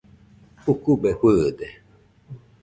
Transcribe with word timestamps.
Ukube 0.71 1.11
fɨɨde. 1.19 1.67